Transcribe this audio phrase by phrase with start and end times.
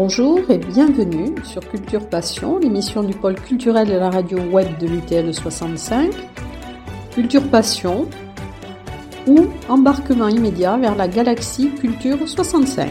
[0.00, 4.86] Bonjour et bienvenue sur Culture Passion, l'émission du pôle culturel de la radio web de
[4.86, 6.12] l'UTL 65.
[7.10, 8.08] Culture Passion
[9.26, 12.88] ou embarquement immédiat vers la galaxie Culture 65.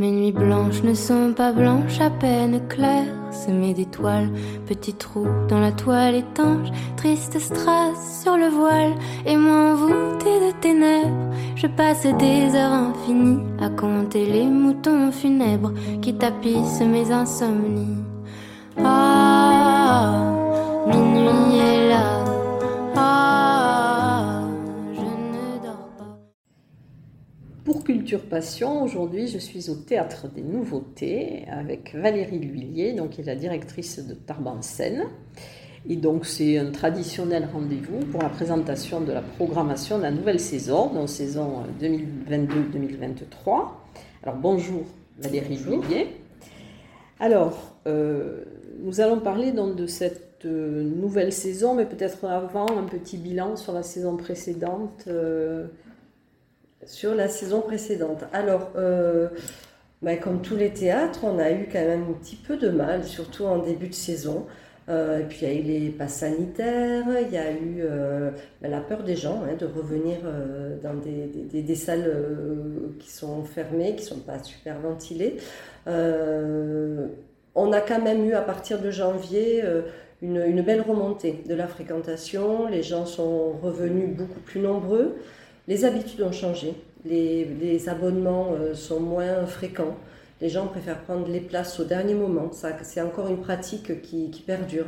[0.00, 4.30] Mes nuits blanches ne sont pas blanches, à peine claires, semées d'étoiles,
[4.66, 8.94] petits trous dans la toile étanche, triste strass sur le voile,
[9.26, 15.72] et moi envoûtée de ténèbres, je passe des heures infinies à compter les moutons funèbres
[16.00, 18.02] qui tapissent mes insomnies.
[18.78, 20.32] Ah,
[20.86, 22.24] minuit est là.
[22.96, 23.81] Ah,
[27.72, 33.22] Pour Culture Passion, aujourd'hui je suis au Théâtre des Nouveautés avec Valérie L'Huillier, donc qui
[33.22, 35.04] est la directrice de Tarbes Seine.
[35.88, 40.38] Et donc c'est un traditionnel rendez-vous pour la présentation de la programmation de la nouvelle
[40.38, 43.68] saison, donc saison 2022-2023.
[44.22, 44.82] Alors bonjour
[45.18, 46.08] Valérie L'Huillier.
[47.20, 48.44] Alors, euh,
[48.82, 53.56] nous allons parler donc de cette euh, nouvelle saison, mais peut-être avant un petit bilan
[53.56, 55.04] sur la saison précédente.
[55.06, 55.68] euh,
[56.86, 58.24] Sur la saison précédente.
[58.32, 59.28] Alors, euh,
[60.02, 63.04] bah, comme tous les théâtres, on a eu quand même un petit peu de mal,
[63.04, 64.46] surtout en début de saison.
[64.88, 68.32] Euh, et puis il y a eu les passes sanitaires, il y a eu euh,
[68.62, 70.18] la peur des gens hein, de revenir
[70.82, 72.12] dans des, salles
[72.98, 75.36] qui sont fermées, qui ne sont pas super ventilées.
[75.86, 79.62] On a quand même eu à partir de janvier
[80.20, 82.66] une belle remontée de la fréquentation.
[82.66, 85.14] Les gens sont revenus beaucoup plus nombreux.
[85.68, 86.74] Les habitudes ont changé.
[87.04, 89.96] Les, abonnements euh, sont moins fréquents.
[90.40, 92.50] Les gens préfèrent prendre les places au dernier moment.
[92.82, 94.86] C'est encore une pratique qui, qui perdure.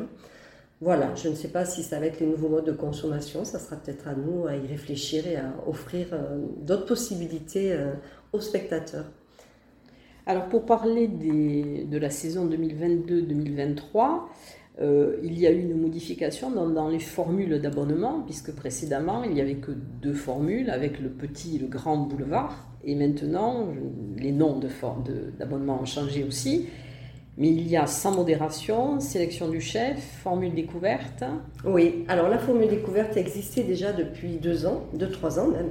[0.80, 3.44] Voilà, je ne sais pas si ça va être les nouveaux modes de consommation.
[3.44, 7.92] Ça sera peut-être à nous à y réfléchir et à offrir euh, d'autres possibilités euh,
[8.32, 9.06] aux spectateurs.
[10.26, 14.22] Alors pour parler des- de la saison 2022-2023,
[14.80, 19.40] euh, il y a eu une modification dans, les formules d'abonnement, puisque précédemment il n'y
[19.40, 23.68] avait que deux formules, avec le petit et le grand boulevard, et maintenant
[24.16, 24.60] les noms
[25.38, 26.66] d'abonnement ont changé aussi,
[27.36, 31.24] mais il y a sans modération, sélection du chef, formule découverte,
[31.64, 35.70] Oui, alors la formule découverte existait déjà depuis deux ans, deux, trois ans même.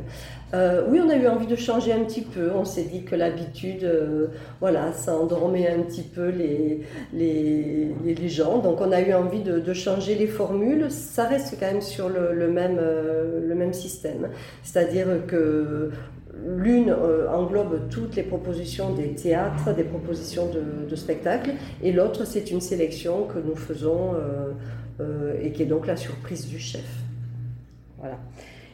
[0.53, 2.51] Euh, oui, on a eu envie de changer un petit peu.
[2.53, 4.27] On s'est dit que l'habitude, euh,
[4.59, 6.81] voilà, ça endormait un petit peu les,
[7.13, 8.59] les, les- gens.
[8.59, 10.91] Donc on a eu envie de, changer les formules.
[10.91, 14.29] Ça reste quand même sur le même, euh, le même système.
[14.63, 15.91] C'est-à-dire que
[16.45, 22.51] L'une euh, englobe toutes les propositions des théâtres, des propositions de, spectacles, et l'autre, c'est
[22.51, 24.51] une sélection que nous faisons euh,
[24.99, 26.85] euh, et qui est donc la surprise du chef.
[27.97, 28.19] Voilà.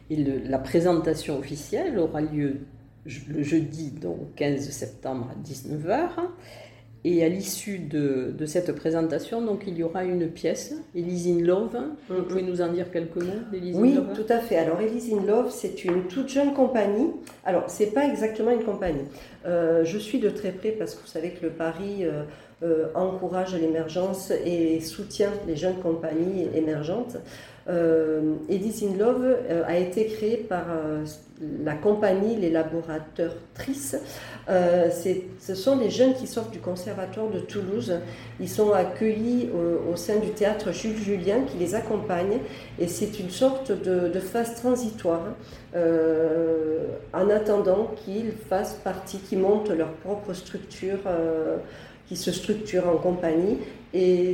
[0.10, 2.62] La présentation officielle aura lieu
[3.28, 6.10] le jeudi, donc 15 septembre à 19h.
[7.06, 11.46] Et à l'issue de, de cette présentation, donc, il y aura une pièce, Elise in
[11.46, 11.78] Love.
[12.10, 14.08] Vous pouvez nous en dire quelques mots d'Elise in Oui, Love?
[14.14, 14.58] tout à fait.
[14.58, 17.12] Alors, Elise in Love, c'est une toute jeune compagnie.
[17.46, 19.06] Alors, c'est pas exactement une compagnie.
[19.46, 22.24] Euh, je suis de très près parce que vous savez que le Paris euh,
[22.62, 27.18] euh, encourage l'émergence et soutient les jeunes compagnies émergentes.
[27.70, 30.66] Euh, Elise in Love euh, a été créée par
[31.64, 33.96] la compagnie Les.
[34.50, 37.94] Euh, c'est- ce sont les jeunes qui sortent du conservatoire de Toulouse.
[38.40, 39.50] Ils sont accueillis
[39.92, 42.40] au, sein du théâtre Jules Julien qui les accompagne
[42.80, 45.36] et c'est une sorte de, phase transitoire
[45.76, 51.00] en attendant qu'ils fassent partie, qu'ils montent leur propre structure,
[52.10, 53.60] qui se structurent en compagnie
[53.94, 54.34] et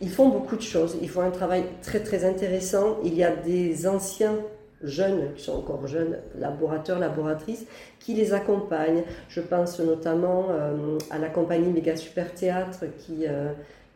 [0.00, 0.98] ils font beaucoup de choses.
[1.00, 2.98] Ils font un travail très très intéressant.
[3.04, 4.36] Il y a des anciens
[4.82, 7.64] jeunes, qui sont encore jeunes, laborateurs, laboratrices,
[8.00, 9.04] qui les accompagnent.
[9.28, 13.52] Je pense notamment euh, à la compagnie Méga Super Théâtre qui, euh,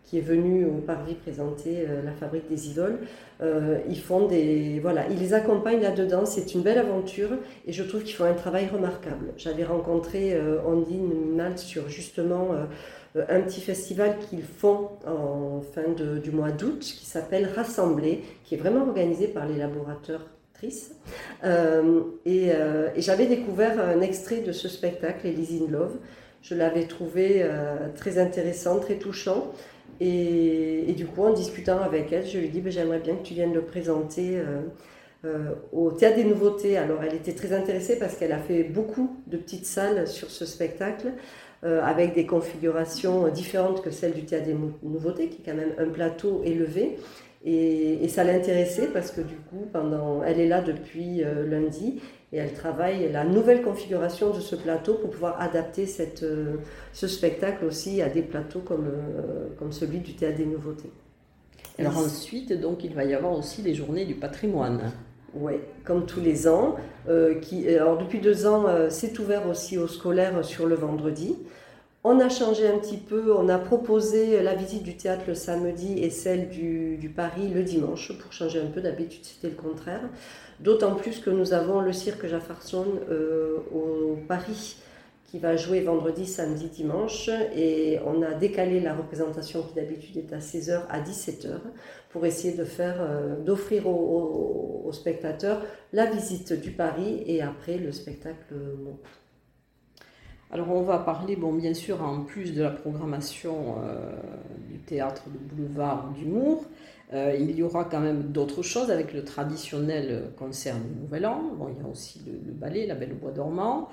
[0.06, 2.98] qui est venue au Parvis présenter euh, la fabrique des idoles.
[3.42, 4.78] Euh, ils font des.
[4.80, 6.24] Voilà, ils les accompagnent là-dedans.
[6.24, 7.30] C'est une belle aventure
[7.66, 9.32] et je trouve qu'ils font un travail remarquable.
[9.36, 12.52] J'avais rencontré euh, Ondine Mal sur justement.
[12.54, 12.64] euh,
[13.30, 18.56] un petit festival qu'ils font en fin de- du mois d'août qui s'appelle Rassembler, qui
[18.56, 20.94] est vraiment organisé par les laborateurs Trice.
[21.42, 22.50] Euh, et
[22.98, 25.94] j'avais découvert un extrait de ce spectacle, Elise in Love.
[26.42, 27.42] Je l'avais trouvé
[27.96, 29.50] très intéressant, très touchant.
[30.00, 33.34] Et, du coup, en discutant avec elle, je lui dit ben, J'aimerais bien que tu
[33.34, 34.60] viennes le présenter euh,
[35.24, 36.76] euh, au Théâtre des Nouveautés.
[36.76, 40.44] Alors, elle était très intéressée parce qu'elle a fait beaucoup de petites salles sur ce
[40.46, 41.12] spectacle.
[41.64, 45.72] euh, avec des configurations différentes que celles du Théâtre des Nouveautés, qui est quand même
[45.78, 46.98] un plateau élevé.
[47.44, 52.00] Et, et ça l'intéressait parce que du coup, pendant, elle est là depuis lundi
[52.32, 56.56] et elle travaille la nouvelle configuration de ce plateau pour pouvoir adapter cette, euh,
[56.92, 60.90] ce spectacle aussi à des plateaux comme, euh, comme celui du Théâtre des Nouveautés.
[61.78, 64.92] Alors ensuite, donc, il va y avoir aussi les journées du patrimoine.
[65.34, 66.76] Oui, comme tous les ans.
[67.08, 71.36] Euh, qui, alors depuis deux ans, c'est ouvert aussi aux scolaires sur le vendredi.
[72.02, 75.98] On a changé un petit peu, on a proposé la visite du théâtre le samedi
[75.98, 78.80] et celle du, du Paris le dimanche pour changer un peu.
[78.80, 80.02] D'habitude, c'était le contraire.
[80.60, 84.76] D'autant plus que nous avons le cirque Jefferson euh, au Paris
[85.24, 87.28] qui va jouer vendredi, samedi, dimanche.
[87.54, 91.58] Et on a décalé la représentation qui d'habitude est à 16h à 17h
[92.10, 95.62] pour essayer euh, d'offrir aux, spectateurs
[95.92, 99.25] la visite du Paris et après le spectacle monte.
[100.52, 104.12] Alors on va parler, bon bien sûr, en plus de la programmation euh,
[104.70, 106.64] du théâtre de boulevard d'humour,
[107.12, 111.42] euh, il y aura quand même d'autres choses avec le traditionnel concert du Nouvel An.
[111.56, 113.88] Bon, il y a aussi le, ballet, la Belle au Bois dormant.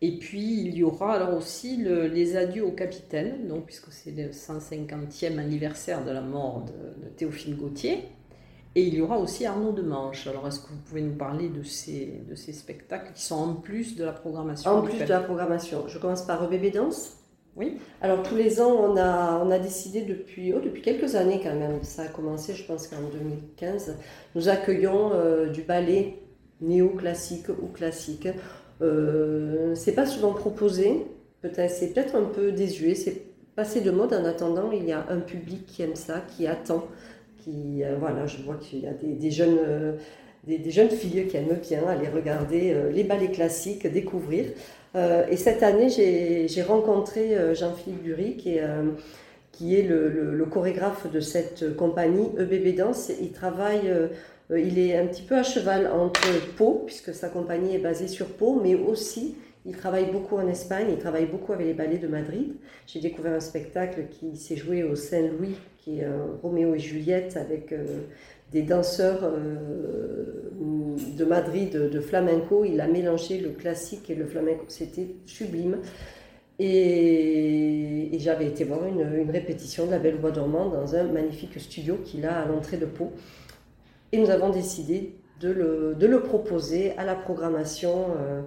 [0.00, 4.30] Et puis il y aura alors aussi les adieux au capitaine, donc, puisque c'est le
[4.30, 8.04] 150e anniversaire de la mort de, Théophile Gautier.
[8.78, 10.28] Et il y aura aussi Arnaud de Manche.
[10.28, 13.54] Alors est-ce que vous pouvez nous parler de ces, de ces spectacles qui sont en
[13.54, 15.88] plus de la programmation En plus de la programmation.
[15.88, 17.16] Je commence par Bébé Danse.
[17.56, 17.78] Oui.
[18.00, 21.56] Alors tous les ans, on a, on a décidé depuis, oh, depuis quelques années quand
[21.56, 23.96] même, ça a commencé je pense qu'en 2015,
[24.36, 26.20] nous accueillons euh, du ballet
[26.60, 28.28] néo-classique ou classique.
[28.80, 31.04] Euh, c'est pas souvent proposé,
[31.42, 33.24] peut-être c'est peut-être un peu désuet, c'est
[33.56, 34.14] passé de mode.
[34.14, 36.84] En attendant, il y a un public qui aime ça, qui attend,
[37.48, 39.58] euh, voilà, je vois qu'il y a des, jeunes.
[39.58, 39.92] Euh,
[40.46, 44.46] des, jeunes filles qui aiment bien aller regarder les ballets classiques, découvrir.
[44.96, 48.90] Euh, et cette année, j'ai rencontré euh, Jean-Philippe Dury, qui est, euh,
[49.52, 53.10] qui est le, chorégraphe de cette compagnie EBB Danse.
[53.20, 53.92] Il travaille,
[54.50, 56.22] il est un petit peu à cheval entre
[56.56, 59.36] Pau, puisque sa compagnie est basée sur Pau, mais aussi
[59.66, 62.54] il travaille beaucoup en Espagne, il travaille beaucoup avec les ballets de Madrid.
[62.86, 66.06] J'ai découvert un spectacle qui s'est joué au Saint-Louis, qui est
[66.42, 67.74] Roméo et Juliette, avec
[68.52, 70.48] des danseurs euh,
[71.16, 72.64] de Madrid de, flamenco.
[72.64, 74.64] Il a mélangé le classique et le flamenco.
[74.68, 75.78] C'était sublime.
[76.58, 81.98] Et, j'avais été voir une, répétition de La Belle Voix dormante dans un magnifique studio
[82.04, 83.12] qu'il a à l'entrée de Pau.
[84.12, 88.06] Et nous avons décidé de le, proposer à la programmation.
[88.18, 88.42] Euh,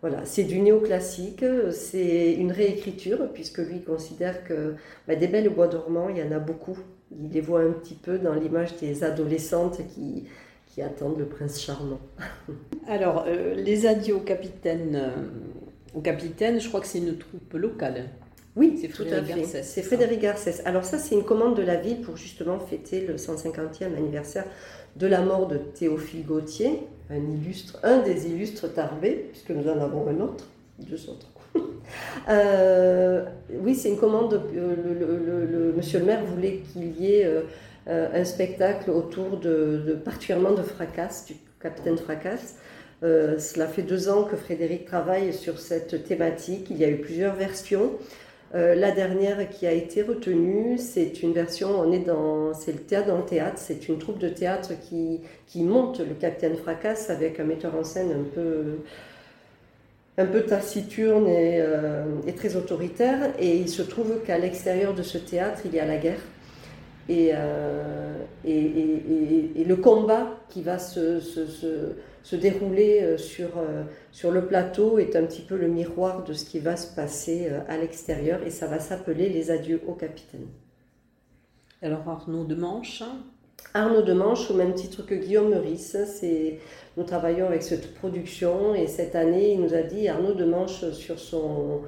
[0.00, 4.74] voilà, c'est du néoclassique, c'est une réécriture, puisque lui considère que
[5.08, 6.76] bah, des belles bois dormants, il y en a beaucoup
[7.22, 10.24] il les voit un petit peu dans l'image des adolescentes qui,
[10.66, 12.00] qui attendent le prince charmant.
[12.88, 15.10] Alors, euh, les adieux au capitaine, euh,
[15.94, 18.10] au capitaine, je crois que c'est une troupe locale.
[18.56, 19.62] Oui, c'est fait.
[19.64, 20.62] C'est Frédéric Garcès.
[20.64, 24.44] Alors ça, c'est une commande de la ville pour justement fêter le 150e anniversaire
[24.96, 26.80] de la mort de Théophile Gautier,
[27.10, 30.46] un, illustre, un des illustres tarbés, puisque nous en avons un autre,
[30.78, 31.28] deux autres.
[32.30, 33.24] Euh,
[33.60, 34.40] oui, c'est une commande.
[34.56, 34.74] Euh,
[35.46, 37.42] le, monsieur le maire voulait qu'il y ait euh,
[37.86, 42.56] un spectacle autour de, particulièrement de Fracasse, du capitaine Fracasse.
[43.02, 46.68] cela fait deux ans que Frédéric travaille sur cette thématique.
[46.70, 47.92] Il y a eu plusieurs versions.
[48.54, 53.08] La dernière qui a été retenue, c'est une version, on est dans, c'est le théâtre
[53.08, 57.40] dans le théâtre, c'est une troupe de théâtre qui, qui monte le Capitaine Fracasse avec
[57.40, 58.78] un metteur en scène un peu,
[60.18, 63.32] un peu taciturne euh, et, très autoritaire.
[63.38, 66.20] Et il se trouve qu'à l'extérieur de ce théâtre, il y a la guerre.
[67.08, 71.20] Et, euh, et, le combat qui va se,
[72.32, 73.50] dérouler euh, sur,
[74.12, 77.48] sur le plateau est un petit peu le miroir de ce qui va se passer
[77.68, 78.42] à l'extérieur.
[78.44, 80.46] Et ça va s'appeler Les adieux au capitaine.
[81.82, 83.02] Alors Arnaud de Manche
[83.72, 86.60] Arnaud de Manche, au même titre que Guillaume Meurice, c'est
[86.96, 91.18] nous travaillons avec cette production et cette année, il nous a dit, Arnaud Demanche, sur
[91.18, 91.82] son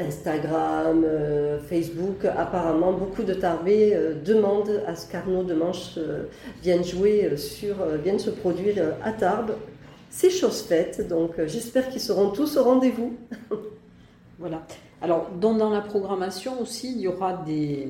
[0.00, 6.24] Instagram, euh, Facebook, apparemment, beaucoup de Tarbés euh, demandent à ce qu'Arnaud Demanche euh,
[6.62, 9.54] vienne jouer sur, vienne se produire à Tarbes.
[10.10, 13.16] C'est chose faite, donc j'espère qu'ils seront tous au rendez-vous.
[14.38, 14.66] voilà.
[15.00, 17.88] Alors, dans la programmation aussi, il y aura des,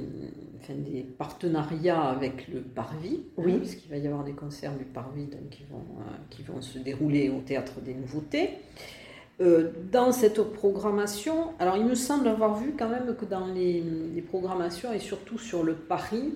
[0.71, 3.59] des partenariats avec le Parvis, hein, oui.
[3.59, 6.79] puisqu'il va y avoir des concerts du Parvis donc, qui, vont, euh, qui vont se
[6.79, 8.51] dérouler au Théâtre des Nouveautés.
[9.41, 13.83] Euh, dans cette programmation, alors il me semble avoir vu quand même que dans les,
[14.29, 16.35] programmations et surtout sur le Paris,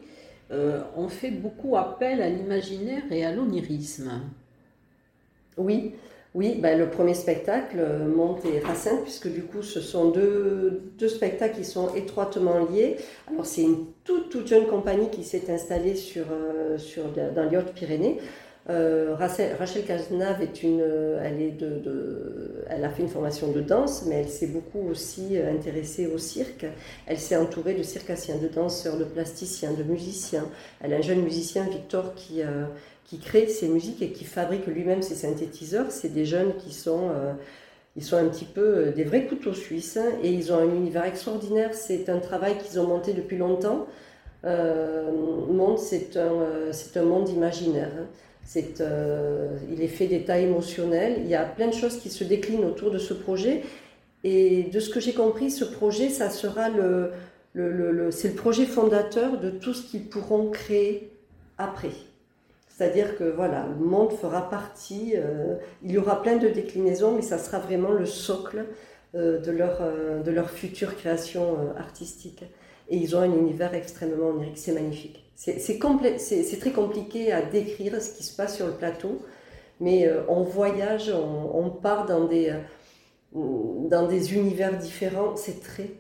[0.50, 4.22] euh, on fait beaucoup appel à l'imaginaire et à l'onirisme.
[5.56, 5.94] Oui,
[6.34, 10.82] oui, ben, le premier spectacle, euh, Monte et Racine, puisque du coup, ce sont deux,
[10.98, 12.96] deux spectacles qui sont étroitement liés.
[13.30, 16.26] Alors, c'est une toute, toute jeune compagnie qui s'est installée sur,
[16.76, 18.18] sur, dans les Hautes-Pyrénées.
[18.68, 24.28] Euh, Rachel, Rachel est une, de, elle a fait une formation de danse, mais elle
[24.28, 26.66] s'est beaucoup aussi intéressée au cirque.
[27.06, 30.48] Elle s'est entourée de circassiens, de danseurs, de plasticiens, de musiciens.
[30.80, 32.42] Elle a un jeune musicien, Victor, qui,
[33.04, 35.90] qui crée ses musiques et qui fabrique lui-même ses synthétiseurs.
[35.90, 37.10] C'est des jeunes qui sont
[37.96, 40.68] ils sont un petit peu euh, des vrais couteaux suisses hein, et ils ont un
[40.68, 41.74] univers extraordinaire.
[41.74, 43.86] C'est un travail qu'ils ont monté depuis longtemps.
[44.44, 45.10] Euh,
[45.50, 47.90] monde, c'est un, euh, un monde imaginaire.
[47.98, 48.06] Hein.
[48.80, 51.18] Euh, il est fait d'états émotionnels.
[51.22, 53.62] Il y a plein de choses qui se déclinent autour de ce projet.
[54.24, 57.12] Et de ce que j'ai compris, ce projet, ça sera le,
[58.10, 61.12] c'est le projet fondateur de tout ce qu'ils pourront créer
[61.58, 61.92] après.
[62.68, 67.22] C'est-à-dire que voilà, le monde fera partie, euh, il y aura plein de déclinaisons, mais
[67.22, 68.66] ça sera vraiment le socle
[69.14, 69.80] euh, de, leur,
[70.24, 72.44] de leur future création artistique.
[72.88, 75.25] Et ils ont un univers extrêmement onirique, c'est magnifique.
[75.36, 79.22] C'est très compliqué à décrire ce qui se passe sur le plateau,
[79.80, 82.54] mais on voyage, on, part dans des,
[83.34, 85.90] dans des univers différents, c'est très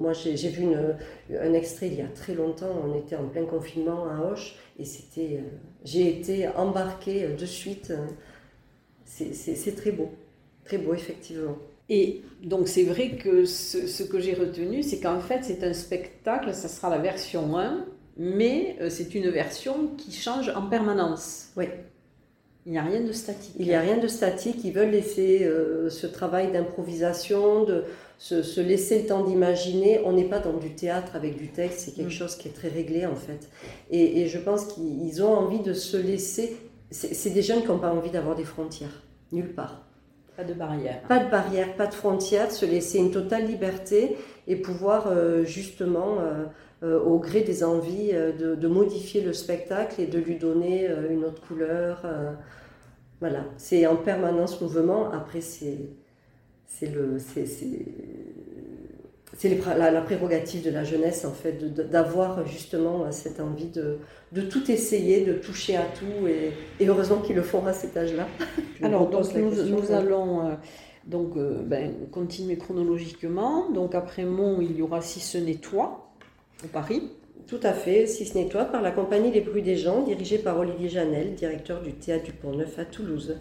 [0.00, 0.66] moi, j'ai vu
[1.38, 2.70] un extrait il y a très longtemps.
[2.84, 4.84] On était en plein confinement à Hoche et.
[5.18, 5.40] Euh,
[5.84, 7.92] j'ai été embarquée de suite.
[9.04, 10.10] C'est très beau,
[10.64, 11.56] très beau effectivement.
[11.88, 16.54] Et donc c'est vrai que ce, que j'ai retenu, c'est qu'en fait c'est un spectacle,
[16.54, 17.84] ça sera la version 1,
[18.16, 21.48] mais euh, c'est une version qui change en permanence.
[21.56, 21.66] Oui.
[22.64, 23.54] Il n'y a rien de statique.
[23.58, 24.62] Il n'y a rien de statique.
[24.64, 27.84] Ils veulent laisser euh, ce travail d'improvisation, de,
[28.18, 30.00] se, laisser le temps d'imaginer.
[30.04, 32.18] On n'est pas dans du théâtre avec du texte, c'est quelque mm.
[32.18, 33.48] chose qui est très réglé en fait.
[33.90, 36.56] Et, je pense qu'ils ont envie de se laisser.
[36.90, 39.02] C'est des jeunes qui n'ont pas envie d'avoir des frontières,
[39.32, 39.82] nulle part.
[40.36, 41.02] Pas de barrière.
[41.08, 44.16] Pas de barrière, pas de frontières, se laisser une totale liberté
[44.46, 46.18] et pouvoir euh, justement,
[46.82, 51.40] au gré des envies, de, de, modifier le spectacle et de lui donner une autre
[51.46, 52.04] couleur.
[53.20, 55.10] voilà, c'est en permanence mouvement.
[55.12, 55.78] Après, c'est
[56.78, 57.46] c'est le, c'est,
[59.66, 63.98] la, la, prérogative de la jeunesse, en fait, d'avoir justement cette envie de,
[64.32, 66.52] de, tout essayer, de toucher à tout, et,
[66.86, 68.26] heureusement qu'ils le font à cet âge-là.
[68.82, 70.54] Alors, donc, nous, allons euh,
[71.06, 73.70] donc, euh, ben, continuer chronologiquement.
[73.70, 76.11] Donc, après Mont, il y aura Si ce n'est toi,
[76.68, 77.10] Paris.
[77.46, 80.38] Tout à fait, Si ce n'est toi, par la compagnie Les Bruits des gens, dirigée
[80.38, 83.36] par Olivier Janel, directeur du théâtre du Pont-Neuf à Toulouse.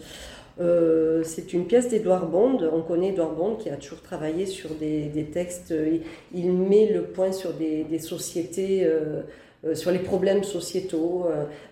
[0.59, 2.59] Euh, c'est une pièce d'Edouard Bond.
[2.73, 5.73] On connaît Edouard Bond qui a toujours travaillé sur des, textes.
[6.33, 9.21] Il, met le point sur des, sociétés, euh,
[9.65, 11.27] euh, sur les problèmes sociétaux.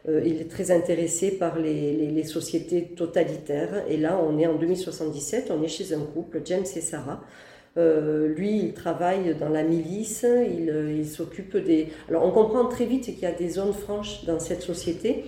[0.08, 3.84] il est très intéressé par les, sociétés totalitaires.
[3.90, 7.22] Et là, on est en 2077, on est chez un couple, James et Sarah.
[8.36, 11.90] Lui, il travaille dans la milice, il, il s'occupe des...
[12.10, 15.26] Alors on comprend très vite qu'il y a des zones franches dans cette société.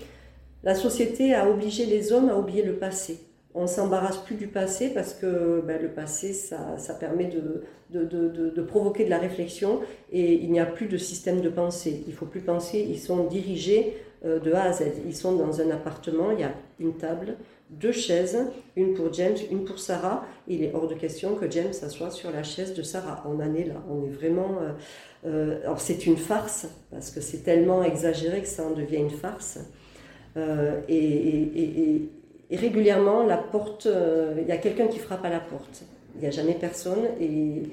[0.63, 3.19] La société a obligé les hommes à oublier le passé
[3.53, 8.61] on s'embarrasse plus du passé parce que ben, le passé, ça, ça permet de, de,
[8.61, 9.81] provoquer de la réflexion
[10.11, 12.03] et il n'y a plus de système de pensée.
[12.07, 14.83] Il faut plus penser, ils sont dirigés euh, de A à Z.
[15.05, 17.35] Ils sont dans un appartement, il y a une table,
[17.71, 18.37] deux chaises,
[18.75, 20.25] une pour James, une pour Sarah.
[20.47, 23.23] Il est hors de question que James s'assoie sur la chaise de Sarah.
[23.25, 24.57] On en est là, on est vraiment...
[24.61, 24.71] Euh,
[25.23, 29.11] euh, alors c'est une farce parce que c'est tellement exagéré que ça en devient une
[29.11, 29.59] farce.
[30.35, 32.09] et,
[32.49, 35.83] et, régulièrement, la porte, euh, il y a quelqu'un qui frappe à la porte.
[36.15, 37.05] Il n'y a jamais personne.
[37.19, 37.63] Et,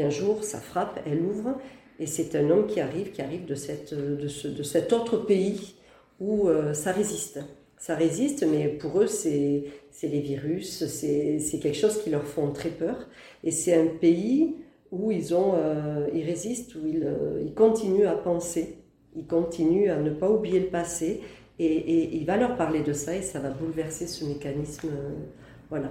[0.00, 1.58] un jour, ça frappe, elle ouvre.
[2.00, 5.18] Et c'est un homme qui arrive, qui arrive de, cette, de, ce, de cet autre
[5.18, 5.74] pays
[6.18, 7.40] où euh, ça résiste.
[7.82, 9.64] Ça résiste, mais pour eux, c'est
[10.04, 13.08] les virus, c'est quelque chose qui leur font très peur.
[13.42, 14.54] Et c'est un pays
[14.92, 17.04] où ils, ont, euh, ils résistent, où ils,
[17.44, 18.76] ils continuent à penser,
[19.16, 21.22] ils continuent à ne pas oublier le passé
[21.58, 24.88] et, il va leur parler de ça et ça va bouleverser ce mécanisme.
[24.88, 25.10] Euh,
[25.68, 25.90] voilà.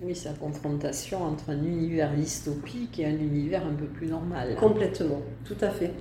[0.00, 4.56] Oui, la confrontation entre un univers dystopique et un univers un peu plus normal.
[4.58, 5.92] Complètement, tout à fait.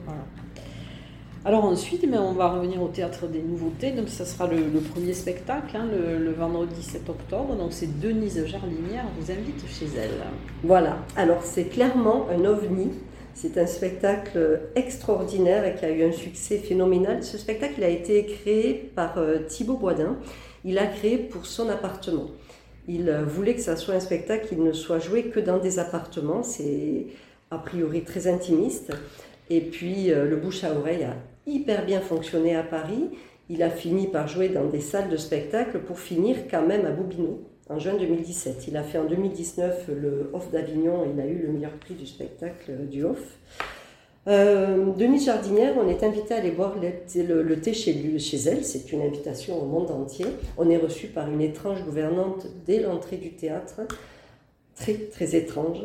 [1.45, 3.91] Alors ensuite, mais on va revenir au théâtre des nouveautés.
[3.91, 7.55] Donc ça sera le, premier spectacle, hein, le, vendredi 7 octobre.
[7.55, 10.23] Donc c'est Denise Jarlinière vous invite chez elle.
[10.63, 10.97] Voilà.
[11.15, 12.91] Alors c'est clairement un ovni
[13.41, 17.23] c'est un spectacle extraordinaire et qui a eu un succès phénoménal.
[17.23, 20.17] Ce spectacle a été créé par euh, Thibaut Boisdin.
[20.65, 22.31] Il l'a créé pour son appartement.
[22.89, 25.79] Il euh, voulait que ça soit un spectacle qui ne soit joué que dans des
[25.79, 26.43] appartements.
[26.43, 27.07] C'est
[27.49, 28.91] a priori très intimiste.
[29.49, 31.15] Et puis euh, le bouche à oreille a
[31.47, 33.09] hyper bien fonctionné à Paris.
[33.49, 36.91] Il a fini par jouer dans des salles de spectacle pour finir quand même à
[36.91, 38.67] Bobino en juin 2017.
[38.67, 42.05] Il a fait en 2019 le Off d'Avignon, il a eu le meilleur prix du
[42.05, 43.37] spectacle du Off.
[44.27, 48.63] Denise Jardinière, on est invité à aller boire le, thé chez, chez elle.
[48.63, 50.27] C'est une invitation au monde entier.
[50.57, 53.81] On est reçu par une étrange gouvernante dès l'entrée du théâtre
[54.79, 55.79] très très étrange.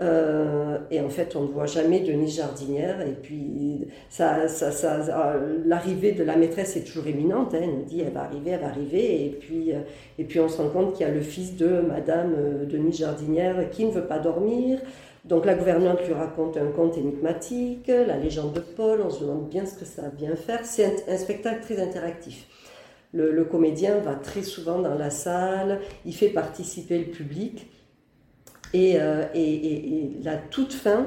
[0.00, 3.00] Euh, et en fait, on ne voit jamais Denise Jardinière.
[3.02, 7.54] Et puis, ça, ça, ça l'arrivée de la maîtresse est toujours éminente.
[7.54, 7.60] Hein.
[7.62, 9.26] Elle nous dit, elle va arriver, elle va arriver.
[9.26, 9.80] Et puis, euh,
[10.18, 12.98] et puis on se rend compte qu'il y a le fils de Madame euh, Denise
[12.98, 14.80] Jardinière qui ne veut pas dormir.
[15.24, 19.02] Donc la gouvernante lui raconte un conte énigmatique, la légende de Paul.
[19.04, 20.60] On se demande bien ce que ça va bien faire.
[20.64, 22.46] C'est un, spectacle très interactif.
[23.12, 27.66] Le comédien va très souvent dans la salle, il fait participer le public.
[28.74, 31.06] Euh, et, la toute fin,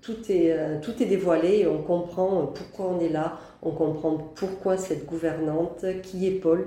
[0.00, 4.16] tout est, euh, tout est dévoilé et on comprend pourquoi on est là, on comprend
[4.34, 6.66] pourquoi cette gouvernante, qui est Paul.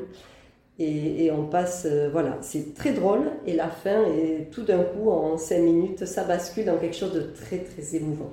[0.80, 5.12] Et, on passe, euh, voilà, c'est très drôle et la fin, et tout d'un coup,
[5.12, 8.32] en cinq minutes, ça bascule dans quelque chose de très très émouvant.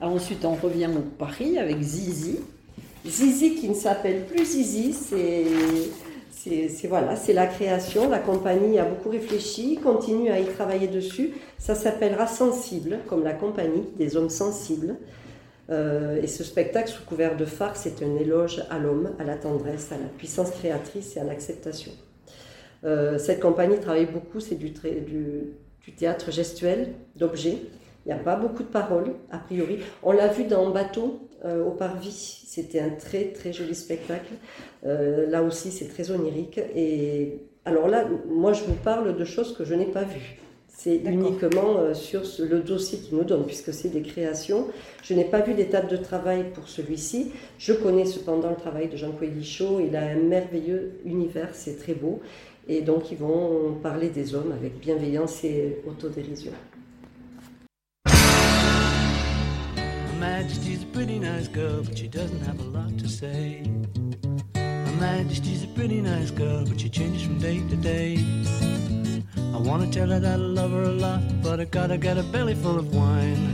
[0.00, 2.38] Alors ensuite, on revient au Paris avec Zizi.
[3.04, 5.46] Zizi qui ne s'appelle plus Zizi, c'est
[6.44, 8.08] c'est voilà, c'est la création.
[8.08, 11.32] La compagnie a beaucoup réfléchi, continue à y travailler dessus.
[11.58, 14.96] Ça s'appellera Sensible, comme la compagnie des hommes sensibles.
[15.70, 19.36] Euh, et ce spectacle sous couvert de farce est un éloge à l'homme, à la
[19.36, 21.92] tendresse, à la puissance créatrice et à l'acceptation.
[22.84, 24.74] Euh, cette compagnie travaille beaucoup, c'est du,
[25.96, 27.58] théâtre gestuel, d'objets.
[28.04, 29.78] Il n'y a pas beaucoup de paroles, a priori.
[30.02, 32.42] On l'a vu dans Bateau, euh, au Parvis.
[32.46, 34.34] C'était un très très joli spectacle.
[34.84, 36.60] Euh, là aussi, c'est très onirique.
[36.74, 40.38] Et alors là, moi, je vous parle de choses que je n'ai pas vues.
[40.68, 44.66] C'est uniquement euh, sur le dossier qu'il nous donne, puisque c'est des créations.
[45.02, 47.30] Je n'ai pas vu d'étape de travail pour celui-ci.
[47.58, 49.80] Je connais cependant le travail de Jean-Claude Lichaud.
[49.80, 52.20] Il a un merveilleux univers, c'est très beau.
[52.68, 56.52] Et donc, ils vont parler des hommes avec bienveillance et autodérision.
[60.18, 63.62] Majesty's a pretty nice girl, but she doesn't have a lot to say.
[65.04, 68.16] Her Majesty's a pretty nice girl, but she changes from day to day.
[69.36, 72.22] I wanna tell her that I love her a lot, but I gotta get a
[72.22, 73.44] belly full of wine.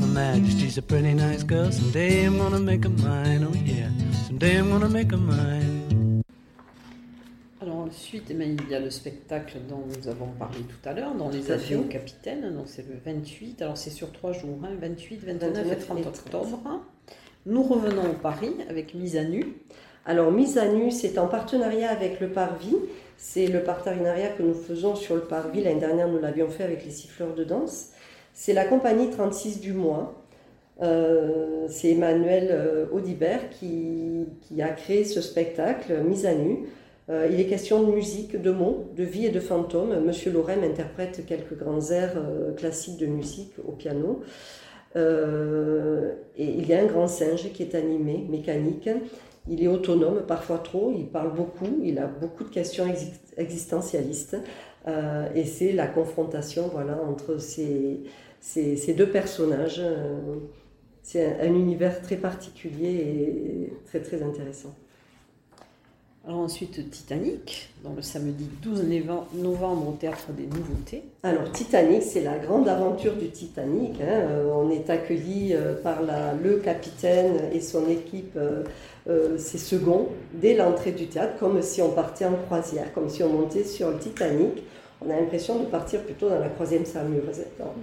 [0.00, 3.90] Her Majesty's a pretty nice girl, someday I'm gonna make her mine, oh yeah,
[4.26, 6.22] someday I'm gonna make her mine.
[7.60, 11.50] Ensuite, il y a le spectacle dont nous avons parlé tout à l'heure, dans les
[11.50, 12.54] avions capitaines.
[12.54, 13.60] Donc c'est le 28.
[13.60, 16.80] Alors c'est sur trois jours, 28, hein, 29 et 30 octobre.
[17.46, 19.56] Nous revenons au Paris avec Mise à nu.
[20.06, 22.76] Alors Mise à nu, c'est en partenariat avec le Parvis.
[23.16, 25.62] C'est le partenariat que nous faisons sur le Parvis.
[25.62, 27.88] L'année dernière, nous l'avions fait avec les siffleurs de danse.
[28.34, 30.22] C'est la compagnie 36 du mois.
[30.82, 34.26] Euh, c'est Emmanuel euh, Audibert qui,
[34.60, 36.66] a créé ce spectacle, Mise à nu.
[37.08, 40.04] Euh, il est question de musique, de mots, de vie et de fantômes.
[40.04, 42.20] Monsieur Lorem interprète quelques grands airs
[42.58, 44.20] classiques de musique au piano.
[44.96, 45.00] Et
[46.44, 48.90] il y a un grand singe qui est animé, mécanique.
[49.48, 52.86] Il est autonome, parfois trop, il parle beaucoup, il a beaucoup de questions
[53.36, 54.36] existentialistes.
[55.34, 58.04] et c'est la confrontation voilà, entre ces,
[58.96, 59.82] deux personnages.
[61.02, 64.74] c'est un, un, univers très particulier et très très intéressant.
[66.26, 68.82] Alors ensuite Titanic, dans le samedi 12
[69.34, 71.02] novembre au Théâtre des Nouveautés.
[71.22, 74.00] Alors Titanic, c'est la grande aventure du Titanic.
[74.00, 74.06] Hein.
[74.06, 80.08] Euh, on est accueilli euh, par la, le capitaine et son équipe, euh, ses seconds,
[80.32, 83.90] dès l'entrée du théâtre, comme si on partait en croisière, comme si on montait sur
[83.90, 84.62] le Titanic.
[85.04, 87.24] On a l'impression de partir plutôt dans la croisième Samuel.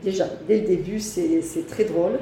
[0.02, 2.18] Déjà, dès le début, c'est très drôle.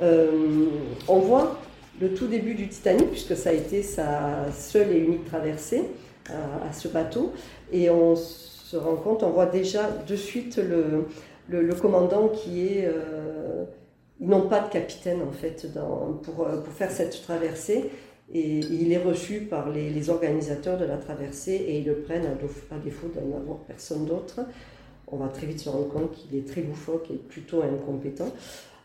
[0.00, 1.56] on voit
[2.00, 5.84] le tout début du Titanic, puisque ça a été sa seule et unique traversée
[6.28, 7.32] à, ce bateau.
[7.72, 12.86] Et on se rend compte, on voit déjà de suite le, commandant qui est...
[12.86, 13.64] Euh,
[14.20, 15.66] ils n'ont pas de capitaine en fait
[16.22, 17.90] pour, pour, faire cette traversée.
[18.32, 22.26] Et il est reçu par les, les, organisateurs de la traversée et ils le prennent
[22.26, 24.40] à, défaut d'en avoir personne d'autre.
[25.08, 28.32] On va très vite se rendre compte qu'il est très loufoque et plutôt incompétent.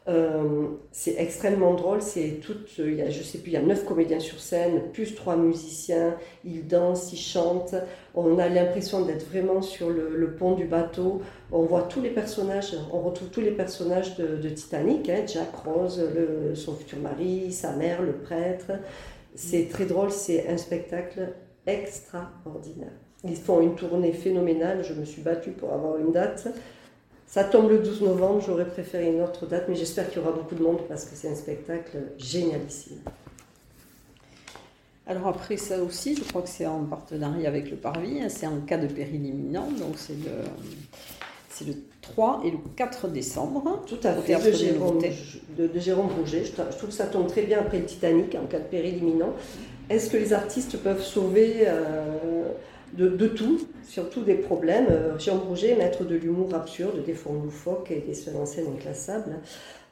[0.08, 3.62] Euh, c'est extrêmement drôle, c'est tout, il y a, je sais plus, il y a
[3.62, 6.16] neuf comédiens sur scène, plus trois musiciens,
[6.46, 7.76] ils dansent, ils chantent,
[8.16, 12.74] on a l'impression d'être vraiment sur le, pont du bateau, on voit tous les personnages,
[12.94, 16.02] on retrouve tous les personnages de, Titanic, hein, Jack Rose,
[16.54, 18.72] son futur mari, sa mère, le prêtre,
[19.36, 21.34] c'est très drôle, c'est un spectacle
[21.66, 22.94] extraordinaire.
[23.26, 26.48] Ils font une tournée phénoménale, je me suis battue pour avoir une date.
[27.28, 30.32] Ça tombe le 12 novembre, j'aurais préféré une autre date, mais j'espère qu'il y aura
[30.32, 33.02] beaucoup de monde parce que c'est un spectacle génialissime.
[35.06, 38.48] Alors après ça aussi, je crois que c'est en partenariat avec le Parvis, hein, c'est
[38.48, 40.16] en cas de péril imminent, donc c'est
[41.50, 43.84] C'est le 3 et le 4 décembre.
[43.88, 45.02] Tout à fait, de Jérôme,
[45.58, 46.46] de, de Jérôme Rouget.
[46.46, 49.34] Je, trouve que ça tombe très bien après le Titanic, en cas de péril imminent.
[49.90, 52.50] Est-ce que les artistes peuvent sauver euh,
[52.94, 57.92] de, tout, surtout des problèmes euh, Jérôme Rouget, maître de l'humour absurde, des formes loufoques
[57.92, 59.40] et des seuls en scène inclassables,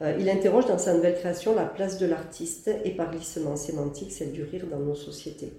[0.02, 4.12] euh, il interroge dans sa nouvelle création la place de l'artiste et par glissement sémantique
[4.12, 5.54] celle du rire dans nos sociétés.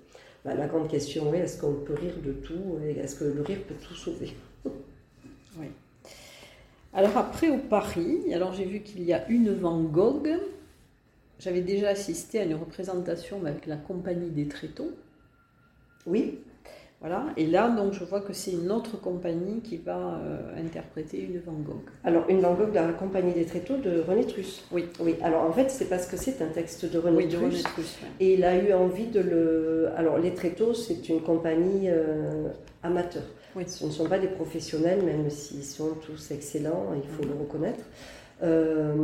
[0.44, 3.42] Bah, la grande question est est-ce qu'on peut rire de tout et est-ce que le
[3.42, 4.32] rire peut tout sauver?
[4.64, 5.66] Oui.
[6.92, 10.30] Alors après au Paris, alors j'ai vu qu'il y a une Van Gogh.
[11.38, 14.92] J'avais déjà assisté à une représentation avec la compagnie des Tréteaux.
[16.06, 16.38] Oui.
[17.00, 17.26] Voilà.
[17.36, 21.38] Et là, donc, je vois que c'est une autre compagnie qui va euh, interpréter une
[21.40, 21.82] Van Gogh.
[22.04, 24.64] Alors, une Van Gogh de la compagnie des Tréteaux de René Truss.
[24.72, 24.86] Oui.
[25.00, 25.16] Oui.
[25.22, 27.40] Alors, en fait, c'est parce que c'est un texte de René oui, Truss.
[27.40, 29.88] De René Truss Et il a eu envie de le.
[29.96, 32.48] Alors, les Tréteaux, c'est une compagnie euh,
[32.82, 33.24] amateur.
[33.54, 33.64] Oui.
[33.66, 37.84] Ce ne sont pas des professionnels, même s'ils sont tous excellents, il faut le reconnaître.
[38.42, 38.94] Euh,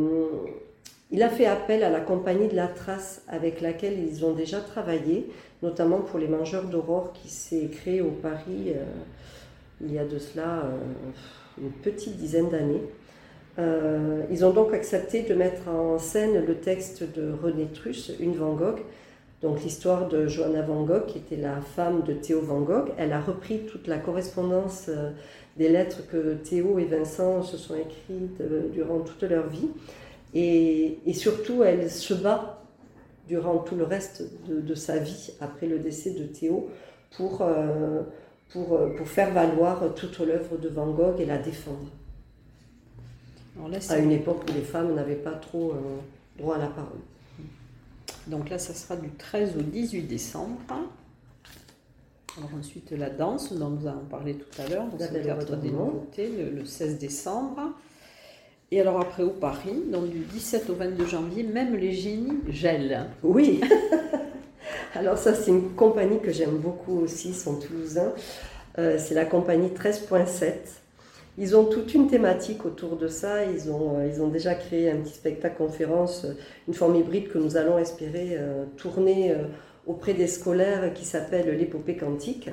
[1.12, 4.60] il a fait appel à la compagnie de la Trace avec laquelle ils ont déjà
[4.60, 5.28] travaillé,
[5.62, 8.84] notamment pour les mangeurs d'aurore qui s'est créé au Paris euh,
[9.82, 10.78] il y a de cela euh,
[11.60, 12.82] une petite dizaine d'années.
[13.58, 18.32] Euh, ils ont donc accepté de mettre en scène le texte de René Truss, une
[18.32, 18.80] Van Gogh,
[19.42, 22.90] donc l'histoire de Johanna Van Gogh, qui était la femme de Théo Van Gogh.
[22.96, 24.88] Elle a repris toute la correspondance
[25.58, 28.40] des lettres que Théo et Vincent se sont écrites
[28.72, 29.68] durant toute leur vie.
[30.34, 32.62] Et, surtout, elle se bat
[33.28, 36.70] durant tout le reste de, sa vie, après le décès de Théo,
[37.16, 38.02] pour, euh,
[38.50, 41.90] pour, euh, pour faire valoir toute l'œuvre de Van Gogh et la défendre.
[43.90, 45.98] à une époque où les femmes n'avaient pas trop euh,
[46.38, 46.98] droit à la parole.
[48.26, 50.58] Donc là, ça sera du 13 au 18 décembre.
[52.38, 56.30] Alors ensuite, la danse, dont nous avons parlé tout à l'heure, au Théâtre des Nouveautés,
[56.50, 57.72] le 16 décembre.
[58.72, 63.04] Et alors après au Paris, donc du 17 au 22 janvier, même les génies gèlent.
[63.22, 63.60] Oui.
[64.94, 68.14] alors ça c'est une compagnie que j'aime beaucoup aussi, sont toulousains.
[68.78, 70.54] Euh, c'est la compagnie 13.7.
[71.36, 73.44] Ils ont toute une thématique autour de ça.
[73.44, 76.32] Ils ont, euh, ils ont déjà créé un petit spectacle conférence, euh,
[76.66, 78.38] une forme hybride que nous allons espérer
[78.78, 79.36] tourner
[79.86, 82.48] auprès des scolaires qui s'appelle l'épopée quantique.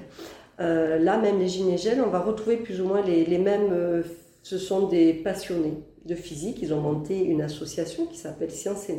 [0.58, 4.03] là, même les Gilles, on va retrouver plus ou moins les, les mêmes.
[4.43, 6.59] ce sont des passionnés de physique.
[6.62, 8.97] Ils ont monté une association qui s'appelle Science et.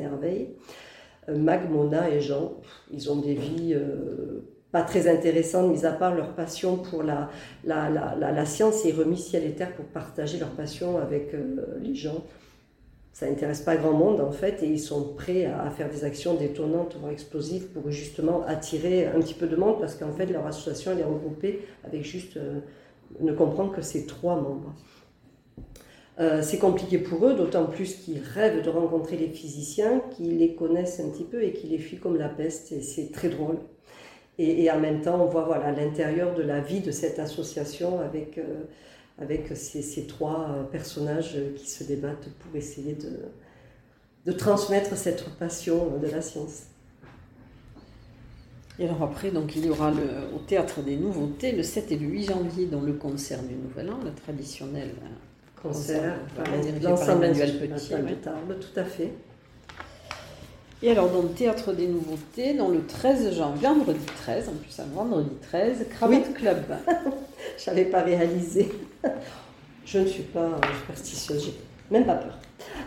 [1.29, 2.55] Euh, Mag, Mona et Jean,
[2.91, 4.41] ils ont des vies euh,
[4.73, 7.31] pas très intéressantes, mis à part leur passion pour la,
[7.65, 11.79] la, la, la, science et remis ciel et terre pour partager leur passion avec euh,
[11.83, 12.25] les gens.
[13.13, 16.35] Ça n'intéresse pas grand monde en fait et ils sont prêts à, faire des actions
[16.35, 20.47] détonnantes voire explosives pour justement attirer un petit peu de monde parce qu'en fait leur
[20.47, 22.39] association elle est regroupée avec juste
[23.19, 24.73] ne comprendre que c'est trois membres.
[26.21, 30.55] Euh, c'est compliqué pour eux, d'autant plus qu'ils rêvent de rencontrer les physiciens, qui les
[30.55, 33.59] connaissent un petit peu et qui les fuient comme la peste, c'est très drôle.
[34.39, 38.39] Et, en même temps, on voit voilà, l'intérieur de la vie de cette association avec,
[38.39, 42.97] euh, ces, trois euh, personnages qui se débattent pour essayer
[44.25, 46.65] de, transmettre cette passion de la science.
[48.79, 52.07] Et alors après, donc, il y aura au Théâtre des Nouveautés le 7 et le
[52.07, 54.91] 8 janvier dans le concert du Nouvel An, le traditionnel
[55.63, 56.15] concert,
[56.83, 59.13] l'ensemble Emmanuel Petit, tout à fait.
[60.83, 64.81] Et alors, dans le Théâtre des Nouveautés, dans le 13 janvier, vendredi 13, en plus
[64.81, 66.65] un vendredi 13, Cravate Club.
[67.59, 68.73] Je n'avais pas réalisé.
[69.85, 70.49] Je ne suis pas
[70.81, 71.55] superstitieuse, j'ai
[71.91, 72.39] même pas peur.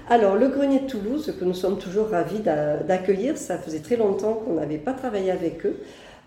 [0.10, 4.34] Alors, le Grenier de Toulouse, que nous sommes toujours ravis d'accueillir, ça faisait très longtemps
[4.34, 5.78] qu'on n'avait pas travaillé avec eux.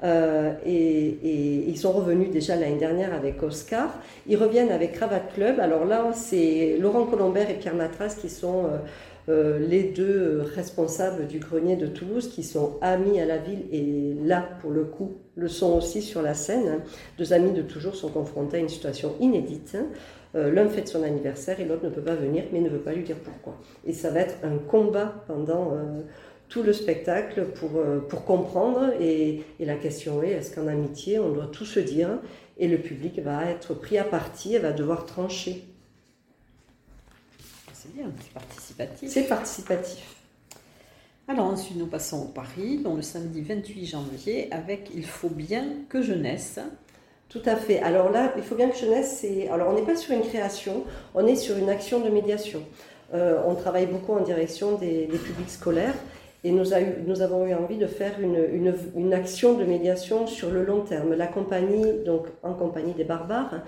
[0.05, 3.89] Euh, et, ils sont revenus déjà l'année dernière avec Oscar.
[4.27, 5.61] Ils reviennent avec Cravate Club.
[5.61, 8.69] Alors là, c'est Laurent Colombert et Pierre Matras qui sont euh,
[9.29, 14.15] euh, les deux responsables du grenier de Toulouse, qui sont amis à la ville et
[14.25, 16.81] là, pour le coup, le sont aussi sur la scène.
[17.19, 19.77] Deux amis de toujours sont confrontés à une situation inédite.
[20.35, 23.05] L'un fête son anniversaire et l'autre ne peut pas venir, mais ne veut pas lui
[23.05, 23.55] dire pourquoi.
[23.87, 25.73] Et ça va être un combat pendant
[26.49, 28.93] tout le spectacle pour, euh, pour comprendre.
[29.01, 32.19] Et, et, la question est, est-ce qu'en amitié, on doit tout se dire
[32.59, 35.65] et le public va être pris à partie et va devoir trancher?
[37.73, 39.11] C'est bien, c'est participatif.
[39.11, 40.17] C'est participatif.
[41.29, 46.01] Alors ensuite, nous passons au Paris, le samedi 28 janvier, avec Il faut bien que
[46.01, 46.61] jeunesse.
[47.29, 47.81] Tout à fait.
[47.81, 49.49] Alors là, Il faut bien que jeunesse, c'est...
[49.49, 52.63] Alors on n'est pas sur une création, on est sur une action de médiation.
[53.13, 55.95] Euh, on travaille beaucoup en direction des, des publics scolaires
[56.47, 60.83] et nous, avons eu envie de faire une, une, action de médiation sur le long
[60.83, 61.13] terme.
[61.15, 63.63] La compagnie, donc en compagnie des barbares,